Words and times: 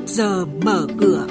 trước 0.00 0.06
giờ 0.06 0.46
mở 0.46 0.86
cửa. 1.00 1.26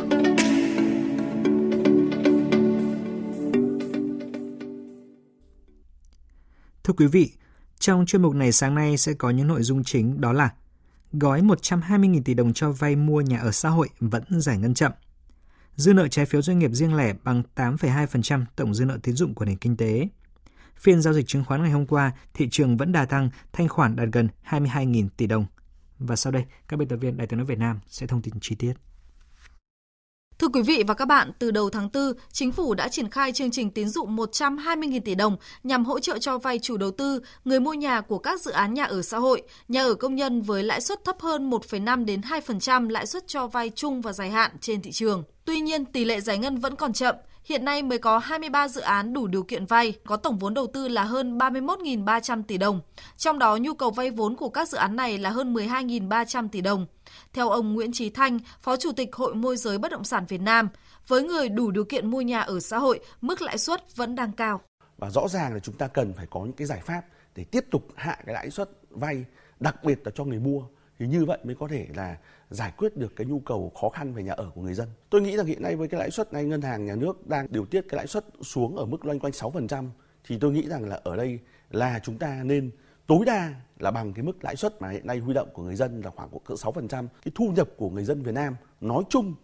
Thưa 6.83 6.93
quý 6.97 7.07
vị, 7.07 7.31
trong 7.79 8.05
chuyên 8.05 8.21
mục 8.21 8.35
này 8.35 8.51
sáng 8.51 8.75
nay 8.75 8.97
sẽ 8.97 9.13
có 9.13 9.29
những 9.29 9.47
nội 9.47 9.63
dung 9.63 9.83
chính 9.83 10.21
đó 10.21 10.33
là 10.33 10.53
gói 11.11 11.41
120.000 11.41 12.21
tỷ 12.25 12.33
đồng 12.33 12.53
cho 12.53 12.71
vay 12.71 12.95
mua 12.95 13.21
nhà 13.21 13.39
ở 13.39 13.51
xã 13.51 13.69
hội 13.69 13.89
vẫn 13.99 14.23
giải 14.41 14.57
ngân 14.57 14.73
chậm. 14.73 14.91
Dư 15.75 15.93
nợ 15.93 16.07
trái 16.07 16.25
phiếu 16.25 16.41
doanh 16.41 16.59
nghiệp 16.59 16.71
riêng 16.73 16.95
lẻ 16.95 17.13
bằng 17.23 17.43
8,2% 17.55 18.43
tổng 18.55 18.73
dư 18.73 18.85
nợ 18.85 18.97
tín 19.03 19.15
dụng 19.15 19.33
của 19.33 19.45
nền 19.45 19.57
kinh 19.57 19.77
tế. 19.77 20.07
Phiên 20.77 21.01
giao 21.01 21.13
dịch 21.13 21.27
chứng 21.27 21.45
khoán 21.45 21.61
ngày 21.61 21.71
hôm 21.71 21.85
qua, 21.85 22.11
thị 22.33 22.47
trường 22.51 22.77
vẫn 22.77 22.91
đà 22.91 23.05
tăng, 23.05 23.29
thanh 23.53 23.69
khoản 23.69 23.95
đạt 23.95 24.09
gần 24.11 24.27
22.000 24.49 25.07
tỷ 25.17 25.27
đồng. 25.27 25.45
Và 25.99 26.15
sau 26.15 26.31
đây, 26.31 26.43
các 26.67 26.77
biên 26.77 26.87
tập 26.87 26.95
viên 26.95 27.17
Đài 27.17 27.27
tiếng 27.27 27.37
nói 27.37 27.45
Việt 27.45 27.59
Nam 27.59 27.79
sẽ 27.87 28.07
thông 28.07 28.21
tin 28.21 28.33
chi 28.41 28.55
tiết. 28.55 28.73
Thưa 30.39 30.47
quý 30.47 30.61
vị 30.61 30.83
và 30.87 30.93
các 30.93 31.05
bạn, 31.05 31.31
từ 31.39 31.51
đầu 31.51 31.69
tháng 31.69 31.89
4, 31.93 32.13
Chính 32.31 32.51
phủ 32.51 32.73
đã 32.73 32.87
triển 32.87 33.09
khai 33.09 33.31
chương 33.31 33.51
trình 33.51 33.71
tín 33.71 33.89
dụng 33.89 34.15
120.000 34.15 35.01
tỷ 35.05 35.15
đồng 35.15 35.37
nhằm 35.63 35.85
hỗ 35.85 35.99
trợ 35.99 36.17
cho 36.19 36.37
vay 36.37 36.59
chủ 36.59 36.77
đầu 36.77 36.91
tư, 36.91 37.21
người 37.45 37.59
mua 37.59 37.73
nhà 37.73 38.01
của 38.01 38.17
các 38.17 38.41
dự 38.41 38.51
án 38.51 38.73
nhà 38.73 38.83
ở 38.83 39.01
xã 39.01 39.17
hội, 39.17 39.41
nhà 39.67 39.83
ở 39.83 39.93
công 39.93 40.15
nhân 40.15 40.41
với 40.41 40.63
lãi 40.63 40.81
suất 40.81 41.05
thấp 41.05 41.15
hơn 41.19 41.49
1,5 41.49 42.05
đến 42.05 42.21
2% 42.21 42.89
lãi 42.89 43.05
suất 43.05 43.27
cho 43.27 43.47
vay 43.47 43.69
chung 43.69 44.01
và 44.01 44.13
dài 44.13 44.29
hạn 44.29 44.51
trên 44.61 44.81
thị 44.81 44.91
trường. 44.91 45.23
Tuy 45.45 45.59
nhiên, 45.59 45.85
tỷ 45.85 46.05
lệ 46.05 46.21
giải 46.21 46.37
ngân 46.37 46.57
vẫn 46.57 46.75
còn 46.75 46.93
chậm. 46.93 47.15
Hiện 47.49 47.65
nay 47.65 47.83
mới 47.83 47.97
có 47.97 48.17
23 48.17 48.67
dự 48.67 48.81
án 48.81 49.13
đủ 49.13 49.27
điều 49.27 49.43
kiện 49.43 49.65
vay, 49.65 49.93
có 50.05 50.17
tổng 50.17 50.37
vốn 50.37 50.53
đầu 50.53 50.67
tư 50.67 50.87
là 50.87 51.03
hơn 51.03 51.37
31.300 51.37 52.43
tỷ 52.43 52.57
đồng. 52.57 52.81
Trong 53.17 53.39
đó, 53.39 53.57
nhu 53.57 53.73
cầu 53.73 53.91
vay 53.91 54.11
vốn 54.11 54.35
của 54.35 54.49
các 54.49 54.69
dự 54.69 54.77
án 54.77 54.95
này 54.95 55.17
là 55.17 55.29
hơn 55.29 55.53
12.300 55.53 56.49
tỷ 56.49 56.61
đồng. 56.61 56.85
Theo 57.33 57.49
ông 57.49 57.73
Nguyễn 57.73 57.91
Trí 57.91 58.09
Thanh, 58.09 58.39
Phó 58.61 58.77
Chủ 58.77 58.91
tịch 58.91 59.15
Hội 59.15 59.35
môi 59.35 59.57
giới 59.57 59.77
bất 59.77 59.91
động 59.91 60.03
sản 60.03 60.25
Việt 60.27 60.41
Nam, 60.41 60.69
với 61.07 61.23
người 61.23 61.49
đủ 61.49 61.71
điều 61.71 61.83
kiện 61.83 62.11
mua 62.11 62.21
nhà 62.21 62.39
ở 62.39 62.59
xã 62.59 62.77
hội, 62.77 62.99
mức 63.21 63.41
lãi 63.41 63.57
suất 63.57 63.95
vẫn 63.95 64.15
đang 64.15 64.31
cao. 64.31 64.61
Và 64.97 65.09
rõ 65.09 65.27
ràng 65.27 65.53
là 65.53 65.59
chúng 65.59 65.77
ta 65.77 65.87
cần 65.87 66.13
phải 66.13 66.25
có 66.29 66.39
những 66.39 66.53
cái 66.53 66.67
giải 66.67 66.81
pháp 66.85 67.01
để 67.35 67.43
tiếp 67.43 67.65
tục 67.71 67.87
hạ 67.95 68.17
cái 68.25 68.33
lãi 68.35 68.49
suất 68.49 68.69
vay, 68.89 69.25
đặc 69.59 69.83
biệt 69.83 69.99
là 70.05 70.11
cho 70.15 70.23
người 70.23 70.39
mua. 70.39 70.61
Thì 70.99 71.07
như 71.07 71.25
vậy 71.25 71.37
mới 71.43 71.55
có 71.55 71.67
thể 71.67 71.87
là 71.95 72.17
giải 72.49 72.73
quyết 72.77 72.97
được 72.97 73.15
cái 73.15 73.27
nhu 73.27 73.39
cầu 73.39 73.71
khó 73.81 73.89
khăn 73.89 74.13
về 74.13 74.23
nhà 74.23 74.33
ở 74.33 74.51
của 74.55 74.61
người 74.61 74.73
dân. 74.73 74.89
Tôi 75.09 75.21
nghĩ 75.21 75.37
rằng 75.37 75.45
hiện 75.45 75.61
nay 75.61 75.75
với 75.75 75.87
cái 75.87 75.99
lãi 75.99 76.11
suất 76.11 76.33
này, 76.33 76.45
ngân 76.45 76.61
hàng, 76.61 76.85
nhà 76.85 76.95
nước 76.95 77.27
đang 77.27 77.47
điều 77.49 77.65
tiết 77.65 77.85
cái 77.89 77.97
lãi 77.97 78.07
suất 78.07 78.25
xuống 78.41 78.75
ở 78.75 78.85
mức 78.85 79.05
loanh 79.05 79.19
quanh 79.19 79.33
6% 79.33 79.89
thì 80.23 80.37
tôi 80.37 80.51
nghĩ 80.51 80.67
rằng 80.67 80.89
là 80.89 80.99
ở 81.03 81.15
đây 81.15 81.39
là 81.69 81.99
chúng 82.03 82.17
ta 82.17 82.43
nên 82.43 82.71
tối 83.07 83.25
đa 83.25 83.53
là 83.79 83.91
bằng 83.91 84.13
cái 84.13 84.23
mức 84.23 84.43
lãi 84.43 84.55
suất 84.55 84.81
mà 84.81 84.89
hiện 84.89 85.07
nay 85.07 85.17
huy 85.17 85.33
động 85.33 85.49
của 85.53 85.63
người 85.63 85.75
dân 85.75 86.01
là 86.01 86.09
khoảng 86.09 86.29
cỡ 86.45 86.53
6%. 86.53 87.07
Cái 87.23 87.31
thu 87.35 87.51
nhập 87.55 87.69
của 87.77 87.89
người 87.89 88.03
dân 88.03 88.23
Việt 88.23 88.33
Nam 88.33 88.55
nói 88.81 89.03
chung 89.09 89.35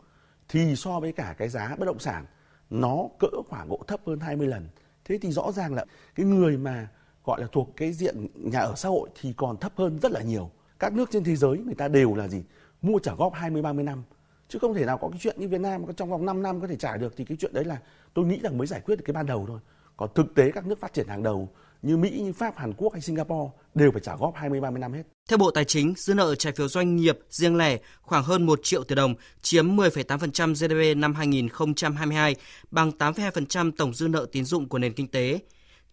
thì 0.49 0.75
so 0.75 0.99
với 0.99 1.11
cả 1.11 1.35
cái 1.37 1.49
giá 1.49 1.75
bất 1.79 1.85
động 1.85 1.99
sản, 1.99 2.25
nó 2.69 3.07
cỡ 3.19 3.27
khoảng 3.49 3.69
độ 3.69 3.83
thấp 3.87 3.99
hơn 4.05 4.19
20 4.19 4.47
lần. 4.47 4.67
Thế 5.05 5.17
thì 5.21 5.31
rõ 5.31 5.51
ràng 5.51 5.75
là 5.75 5.85
cái 6.15 6.25
người 6.25 6.57
mà 6.57 6.87
gọi 7.23 7.41
là 7.41 7.47
thuộc 7.51 7.73
cái 7.75 7.93
diện 7.93 8.27
nhà 8.35 8.59
ở 8.59 8.73
xã 8.75 8.89
hội 8.89 9.09
thì 9.21 9.33
còn 9.37 9.57
thấp 9.57 9.71
hơn 9.75 9.99
rất 10.01 10.11
là 10.11 10.21
nhiều. 10.21 10.51
Các 10.79 10.93
nước 10.93 11.11
trên 11.11 11.23
thế 11.23 11.35
giới 11.35 11.57
người 11.57 11.75
ta 11.75 11.87
đều 11.87 12.15
là 12.15 12.27
gì? 12.27 12.43
Mua 12.81 12.99
trả 12.99 13.15
góp 13.15 13.33
20 13.33 13.61
30 13.61 13.83
năm. 13.83 14.03
Chứ 14.49 14.59
không 14.59 14.73
thể 14.73 14.85
nào 14.85 14.97
có 14.97 15.09
cái 15.09 15.19
chuyện 15.21 15.35
như 15.39 15.47
Việt 15.47 15.61
Nam 15.61 15.85
trong 15.97 16.09
vòng 16.09 16.25
5 16.25 16.41
năm 16.41 16.61
có 16.61 16.67
thể 16.67 16.75
trả 16.75 16.97
được 16.97 17.13
thì 17.17 17.25
cái 17.25 17.37
chuyện 17.41 17.53
đấy 17.53 17.65
là 17.65 17.77
tôi 18.13 18.25
nghĩ 18.25 18.39
rằng 18.43 18.57
mới 18.57 18.67
giải 18.67 18.81
quyết 18.85 18.95
được 18.95 19.03
cái 19.05 19.13
ban 19.13 19.25
đầu 19.25 19.45
thôi. 19.47 19.59
Còn 19.97 20.09
thực 20.15 20.35
tế 20.35 20.51
các 20.51 20.67
nước 20.67 20.79
phát 20.79 20.93
triển 20.93 21.07
hàng 21.07 21.23
đầu 21.23 21.49
như 21.81 21.97
Mỹ, 21.97 22.09
như 22.09 22.33
Pháp, 22.33 22.57
Hàn 22.57 22.73
Quốc 22.73 22.93
hay 22.93 23.01
Singapore 23.01 23.51
đều 23.75 23.91
phải 23.91 24.01
trả 24.01 24.15
góp 24.15 24.35
20-30 24.35 24.79
năm 24.79 24.93
hết. 24.93 25.03
Theo 25.29 25.37
Bộ 25.37 25.51
Tài 25.51 25.65
chính, 25.65 25.93
dư 25.97 26.13
nợ 26.13 26.35
trái 26.35 26.53
phiếu 26.53 26.67
doanh 26.67 26.95
nghiệp 26.95 27.19
riêng 27.29 27.57
lẻ 27.57 27.77
khoảng 28.01 28.23
hơn 28.23 28.45
1 28.45 28.59
triệu 28.63 28.83
tỷ 28.83 28.95
đồng, 28.95 29.15
chiếm 29.41 29.75
10,8% 29.75 30.53
GDP 30.53 30.97
năm 30.97 31.13
2022, 31.13 32.35
bằng 32.71 32.91
8,2% 32.99 33.71
tổng 33.77 33.93
dư 33.93 34.07
nợ 34.07 34.25
tín 34.31 34.45
dụng 34.45 34.69
của 34.69 34.79
nền 34.79 34.93
kinh 34.93 35.07
tế. 35.07 35.39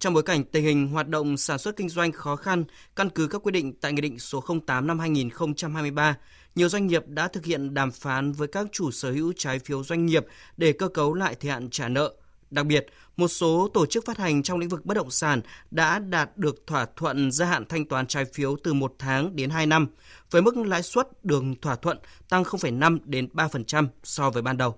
Trong 0.03 0.13
bối 0.13 0.23
cảnh 0.23 0.43
tình 0.43 0.63
hình 0.63 0.87
hoạt 0.87 1.07
động 1.07 1.37
sản 1.37 1.59
xuất 1.59 1.75
kinh 1.75 1.89
doanh 1.89 2.11
khó 2.11 2.35
khăn, 2.35 2.63
căn 2.95 3.09
cứ 3.09 3.27
các 3.27 3.41
quy 3.43 3.51
định 3.51 3.73
tại 3.73 3.93
Nghị 3.93 4.01
định 4.01 4.19
số 4.19 4.43
08 4.67 4.87
năm 4.87 4.99
2023, 4.99 6.17
nhiều 6.55 6.69
doanh 6.69 6.87
nghiệp 6.87 7.07
đã 7.07 7.27
thực 7.27 7.45
hiện 7.45 7.73
đàm 7.73 7.91
phán 7.91 8.31
với 8.31 8.47
các 8.47 8.67
chủ 8.71 8.91
sở 8.91 9.11
hữu 9.11 9.33
trái 9.37 9.59
phiếu 9.59 9.83
doanh 9.83 10.05
nghiệp 10.05 10.25
để 10.57 10.73
cơ 10.73 10.87
cấu 10.87 11.13
lại 11.13 11.35
thời 11.39 11.51
hạn 11.51 11.69
trả 11.69 11.89
nợ. 11.89 12.13
Đặc 12.51 12.65
biệt, 12.65 12.85
một 13.17 13.27
số 13.27 13.69
tổ 13.73 13.85
chức 13.85 14.05
phát 14.05 14.17
hành 14.17 14.43
trong 14.43 14.59
lĩnh 14.59 14.69
vực 14.69 14.85
bất 14.85 14.93
động 14.93 15.11
sản 15.11 15.41
đã 15.71 15.99
đạt 15.99 16.37
được 16.37 16.67
thỏa 16.67 16.85
thuận 16.95 17.31
gia 17.31 17.45
hạn 17.45 17.65
thanh 17.65 17.85
toán 17.85 18.07
trái 18.07 18.25
phiếu 18.25 18.55
từ 18.63 18.73
1 18.73 18.95
tháng 18.99 19.35
đến 19.35 19.49
2 19.49 19.65
năm, 19.65 19.87
với 20.31 20.41
mức 20.41 20.57
lãi 20.57 20.83
suất 20.83 21.25
đường 21.25 21.55
thỏa 21.61 21.75
thuận 21.75 21.97
tăng 22.29 22.43
0,5 22.43 22.99
đến 23.05 23.27
3% 23.33 23.87
so 24.03 24.29
với 24.29 24.41
ban 24.41 24.57
đầu. 24.57 24.77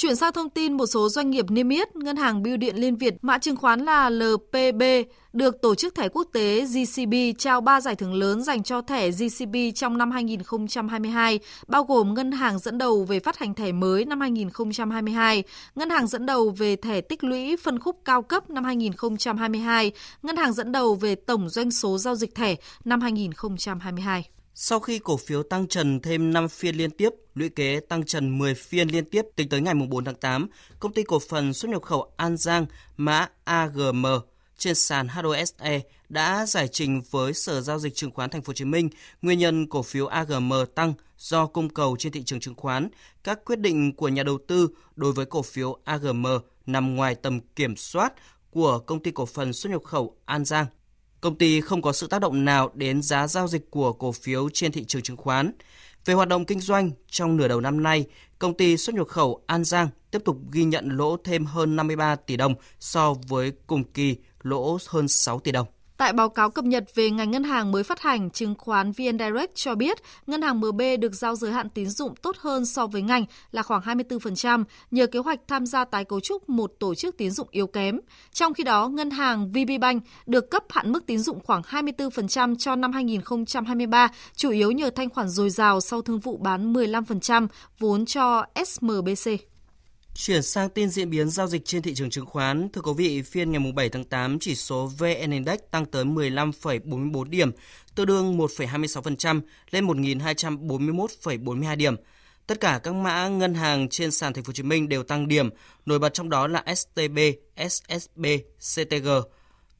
Chuyển 0.00 0.16
sang 0.16 0.32
thông 0.32 0.50
tin 0.50 0.72
một 0.72 0.86
số 0.86 1.08
doanh 1.08 1.30
nghiệp 1.30 1.50
niêm 1.50 1.68
yết, 1.68 1.96
Ngân 1.96 2.16
hàng 2.16 2.42
Bưu 2.42 2.56
điện 2.56 2.76
Liên 2.76 2.96
Việt, 2.96 3.14
mã 3.22 3.38
chứng 3.38 3.56
khoán 3.56 3.80
là 3.80 4.10
LPB, 4.10 4.82
được 5.32 5.62
Tổ 5.62 5.74
chức 5.74 5.94
Thẻ 5.94 6.08
Quốc 6.08 6.28
tế 6.32 6.60
GCB 6.60 7.14
trao 7.38 7.60
3 7.60 7.80
giải 7.80 7.94
thưởng 7.94 8.14
lớn 8.14 8.42
dành 8.42 8.62
cho 8.62 8.82
thẻ 8.82 9.10
GCB 9.10 9.56
trong 9.74 9.98
năm 9.98 10.10
2022, 10.10 11.38
bao 11.66 11.84
gồm 11.84 12.14
ngân 12.14 12.32
hàng 12.32 12.58
dẫn 12.58 12.78
đầu 12.78 13.04
về 13.04 13.20
phát 13.20 13.38
hành 13.38 13.54
thẻ 13.54 13.72
mới 13.72 14.04
năm 14.04 14.20
2022, 14.20 15.42
ngân 15.74 15.90
hàng 15.90 16.06
dẫn 16.06 16.26
đầu 16.26 16.50
về 16.50 16.76
thẻ 16.76 17.00
tích 17.00 17.24
lũy 17.24 17.56
phân 17.56 17.78
khúc 17.78 18.00
cao 18.04 18.22
cấp 18.22 18.50
năm 18.50 18.64
2022, 18.64 19.92
ngân 20.22 20.36
hàng 20.36 20.52
dẫn 20.52 20.72
đầu 20.72 20.94
về 20.94 21.14
tổng 21.14 21.48
doanh 21.48 21.70
số 21.70 21.98
giao 21.98 22.14
dịch 22.14 22.34
thẻ 22.34 22.56
năm 22.84 23.00
2022. 23.00 24.24
Sau 24.54 24.80
khi 24.80 24.98
cổ 24.98 25.16
phiếu 25.16 25.42
tăng 25.42 25.68
trần 25.68 26.00
thêm 26.00 26.32
5 26.32 26.48
phiên 26.48 26.76
liên 26.76 26.90
tiếp, 26.90 27.10
lũy 27.34 27.48
kế 27.48 27.80
tăng 27.80 28.04
trần 28.04 28.38
10 28.38 28.54
phiên 28.54 28.88
liên 28.88 29.04
tiếp 29.04 29.22
tính 29.36 29.48
tới 29.48 29.60
ngày 29.60 29.74
4 29.74 30.04
tháng 30.04 30.14
8, 30.14 30.48
công 30.80 30.92
ty 30.92 31.02
cổ 31.02 31.18
phần 31.18 31.52
xuất 31.52 31.68
nhập 31.68 31.82
khẩu 31.82 32.12
An 32.16 32.36
Giang, 32.36 32.66
mã 32.96 33.28
AGM 33.44 34.06
trên 34.58 34.74
sàn 34.74 35.08
HOSE 35.08 35.80
đã 36.08 36.46
giải 36.46 36.68
trình 36.68 37.02
với 37.10 37.34
Sở 37.34 37.60
giao 37.60 37.78
dịch 37.78 37.94
chứng 37.94 38.10
khoán 38.10 38.30
Thành 38.30 38.42
phố 38.42 38.50
Hồ 38.50 38.54
Chí 38.54 38.64
Minh 38.64 38.88
nguyên 39.22 39.38
nhân 39.38 39.68
cổ 39.68 39.82
phiếu 39.82 40.06
AGM 40.06 40.52
tăng 40.74 40.94
do 41.18 41.46
cung 41.46 41.68
cầu 41.68 41.96
trên 41.98 42.12
thị 42.12 42.22
trường 42.22 42.40
chứng 42.40 42.54
khoán, 42.54 42.88
các 43.24 43.44
quyết 43.44 43.58
định 43.58 43.96
của 43.96 44.08
nhà 44.08 44.22
đầu 44.22 44.38
tư 44.48 44.68
đối 44.96 45.12
với 45.12 45.26
cổ 45.26 45.42
phiếu 45.42 45.78
AGM 45.84 46.26
nằm 46.66 46.96
ngoài 46.96 47.14
tầm 47.14 47.40
kiểm 47.40 47.76
soát 47.76 48.12
của 48.50 48.78
công 48.78 49.02
ty 49.02 49.10
cổ 49.10 49.26
phần 49.26 49.52
xuất 49.52 49.70
nhập 49.70 49.82
khẩu 49.84 50.16
An 50.24 50.44
Giang. 50.44 50.66
Công 51.20 51.34
ty 51.34 51.60
không 51.60 51.82
có 51.82 51.92
sự 51.92 52.06
tác 52.06 52.20
động 52.20 52.44
nào 52.44 52.70
đến 52.74 53.02
giá 53.02 53.26
giao 53.26 53.48
dịch 53.48 53.70
của 53.70 53.92
cổ 53.92 54.12
phiếu 54.12 54.48
trên 54.52 54.72
thị 54.72 54.84
trường 54.84 55.02
chứng 55.02 55.16
khoán. 55.16 55.52
Về 56.04 56.14
hoạt 56.14 56.28
động 56.28 56.44
kinh 56.44 56.60
doanh, 56.60 56.90
trong 57.10 57.36
nửa 57.36 57.48
đầu 57.48 57.60
năm 57.60 57.82
nay, 57.82 58.06
công 58.38 58.56
ty 58.56 58.76
xuất 58.76 58.94
nhập 58.94 59.08
khẩu 59.08 59.42
An 59.46 59.64
Giang 59.64 59.88
tiếp 60.10 60.22
tục 60.24 60.36
ghi 60.52 60.64
nhận 60.64 60.88
lỗ 60.88 61.16
thêm 61.24 61.46
hơn 61.46 61.76
53 61.76 62.16
tỷ 62.16 62.36
đồng 62.36 62.54
so 62.80 63.14
với 63.28 63.52
cùng 63.66 63.84
kỳ 63.84 64.16
lỗ 64.42 64.78
hơn 64.88 65.08
6 65.08 65.40
tỷ 65.40 65.52
đồng. 65.52 65.66
Tại 66.00 66.12
báo 66.12 66.28
cáo 66.28 66.50
cập 66.50 66.64
nhật 66.64 66.84
về 66.94 67.10
ngành 67.10 67.30
ngân 67.30 67.44
hàng 67.44 67.72
mới 67.72 67.82
phát 67.82 68.00
hành, 68.00 68.30
chứng 68.30 68.54
khoán 68.58 68.92
VN 68.92 69.18
Direct 69.18 69.54
cho 69.54 69.74
biết 69.74 69.98
ngân 70.26 70.42
hàng 70.42 70.60
MB 70.60 70.80
được 71.00 71.14
giao 71.14 71.36
giới 71.36 71.52
hạn 71.52 71.68
tín 71.70 71.88
dụng 71.88 72.14
tốt 72.16 72.36
hơn 72.38 72.66
so 72.66 72.86
với 72.86 73.02
ngành 73.02 73.24
là 73.52 73.62
khoảng 73.62 73.82
24% 73.82 74.64
nhờ 74.90 75.06
kế 75.06 75.18
hoạch 75.18 75.40
tham 75.48 75.66
gia 75.66 75.84
tái 75.84 76.04
cấu 76.04 76.20
trúc 76.20 76.48
một 76.48 76.72
tổ 76.78 76.94
chức 76.94 77.16
tín 77.16 77.30
dụng 77.30 77.48
yếu 77.50 77.66
kém. 77.66 78.00
Trong 78.32 78.54
khi 78.54 78.64
đó, 78.64 78.88
ngân 78.88 79.10
hàng 79.10 79.52
VPBank 79.52 80.02
được 80.26 80.50
cấp 80.50 80.64
hạn 80.70 80.92
mức 80.92 81.06
tín 81.06 81.18
dụng 81.18 81.40
khoảng 81.44 81.62
24% 81.62 82.56
cho 82.56 82.76
năm 82.76 82.92
2023, 82.92 84.08
chủ 84.36 84.50
yếu 84.50 84.70
nhờ 84.70 84.90
thanh 84.90 85.10
khoản 85.10 85.28
dồi 85.28 85.50
dào 85.50 85.80
sau 85.80 86.02
thương 86.02 86.20
vụ 86.20 86.36
bán 86.36 86.72
15% 86.72 87.46
vốn 87.78 88.06
cho 88.06 88.44
SMBC. 88.66 89.49
Chuyển 90.14 90.42
sang 90.42 90.68
tin 90.68 90.90
diễn 90.90 91.10
biến 91.10 91.30
giao 91.30 91.46
dịch 91.46 91.64
trên 91.64 91.82
thị 91.82 91.94
trường 91.94 92.10
chứng 92.10 92.26
khoán, 92.26 92.68
thưa 92.72 92.80
quý 92.80 92.92
vị, 92.96 93.22
phiên 93.22 93.52
ngày 93.52 93.72
7 93.74 93.88
tháng 93.88 94.04
8, 94.04 94.38
chỉ 94.38 94.54
số 94.54 94.86
VN 94.98 95.30
Index 95.30 95.58
tăng 95.70 95.86
tới 95.86 96.04
15,44 96.04 97.24
điểm, 97.24 97.50
tương 97.94 98.06
đương 98.06 98.38
1,26% 98.38 99.40
lên 99.70 99.86
1.241,42 99.86 101.76
điểm. 101.76 101.96
Tất 102.46 102.60
cả 102.60 102.80
các 102.82 102.94
mã 102.94 103.28
ngân 103.28 103.54
hàng 103.54 103.88
trên 103.88 104.10
sàn 104.10 104.32
Thành 104.32 104.44
phố 104.44 104.48
Hồ 104.48 104.52
Chí 104.52 104.62
Minh 104.62 104.88
đều 104.88 105.02
tăng 105.02 105.28
điểm, 105.28 105.50
nổi 105.86 105.98
bật 105.98 106.14
trong 106.14 106.28
đó 106.28 106.46
là 106.46 106.64
STB, 106.76 107.18
SSB, 107.56 108.26
CTG. 108.58 109.08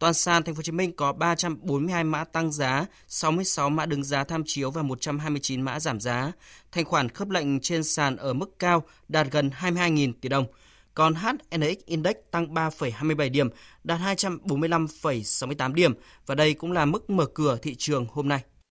Toàn 0.00 0.14
sàn 0.14 0.42
Thành 0.42 0.54
phố 0.54 0.58
Hồ 0.58 0.62
Chí 0.62 0.72
Minh 0.72 0.92
có 0.96 1.12
342 1.12 2.04
mã 2.04 2.24
tăng 2.24 2.52
giá, 2.52 2.86
66 3.08 3.70
mã 3.70 3.86
đứng 3.86 4.04
giá 4.04 4.24
tham 4.24 4.42
chiếu 4.46 4.70
và 4.70 4.82
129 4.82 5.62
mã 5.62 5.80
giảm 5.80 6.00
giá. 6.00 6.32
Thanh 6.72 6.84
khoản 6.84 7.08
khớp 7.08 7.30
lệnh 7.30 7.60
trên 7.60 7.84
sàn 7.84 8.16
ở 8.16 8.32
mức 8.32 8.58
cao 8.58 8.82
đạt 9.08 9.26
gần 9.30 9.50
22.000 9.60 10.12
tỷ 10.20 10.28
đồng. 10.28 10.46
còn 10.94 11.14
HNX 11.14 11.76
Index 11.86 12.14
tăng 12.30 12.54
3,27 12.54 13.30
điểm, 13.30 13.48
đạt 13.84 14.00
245,68 14.00 15.74
điểm 15.74 15.94
và 16.26 16.34
đây 16.34 16.54
cũng 16.54 16.72
là 16.72 16.84
mức 16.84 17.10
mở 17.10 17.26
cửa 17.34 17.58
thị 17.62 17.74
trường 17.78 18.06
hôm 18.10 18.28
nay. 18.28 18.42